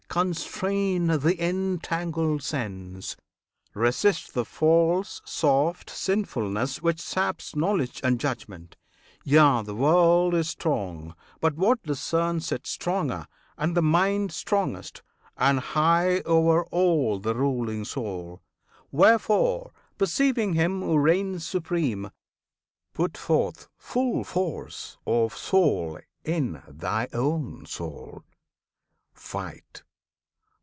[0.11, 3.15] Constrain th' entangled sense!
[3.73, 8.75] Resist the false, soft sinfulness which saps Knowledge and judgment!
[9.23, 13.25] Yea, the world is strong, But what discerns it stronger,
[13.57, 15.01] and the mind Strongest;
[15.37, 18.41] and high o'er all the ruling Soul.
[18.91, 22.11] Wherefore, perceiving Him who reigns supreme,
[22.93, 28.25] Put forth full force of Soul in thy own soul!
[29.13, 29.83] Fight!